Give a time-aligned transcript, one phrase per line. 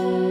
[0.00, 0.27] you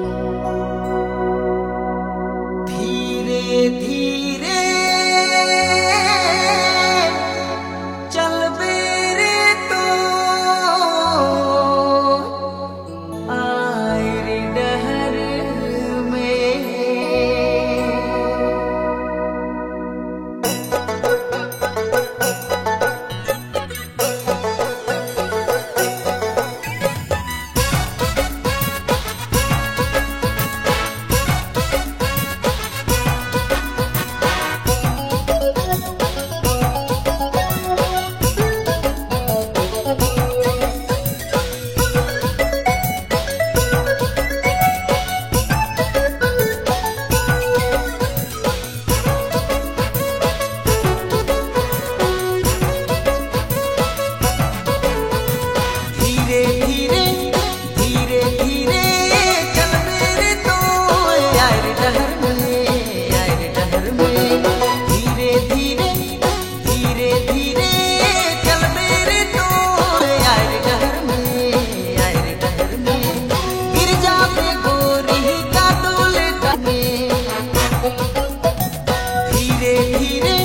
[79.67, 80.36] धीरे धीरे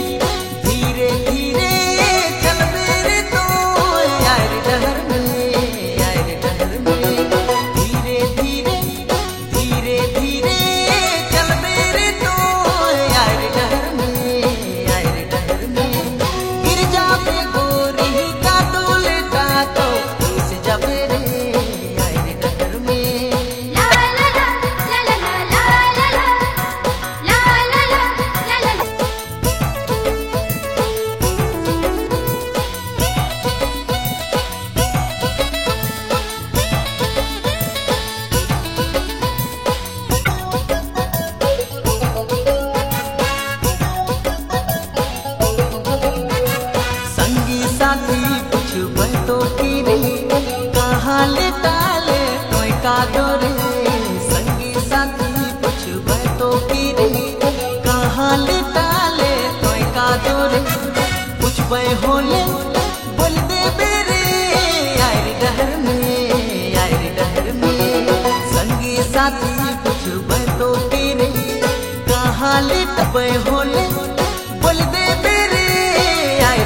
[61.72, 62.40] आवे होले,
[63.18, 64.16] बोल दे बेरे
[64.98, 68.08] यार डहर में यार डहर में।
[68.52, 70.02] संगी साथी कुछ
[70.58, 71.30] तो तेरे,
[72.10, 73.86] कहाँ ले तबे होले,
[74.64, 75.64] बोल दे बेरे
[76.42, 76.60] यार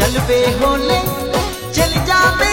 [0.00, 0.98] चल बे होले
[1.76, 2.52] चल जा बे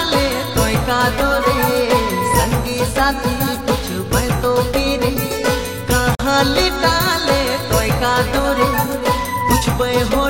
[9.81, 10.20] कहाँ लिटाले